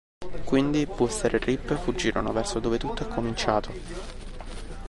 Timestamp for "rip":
1.37-1.75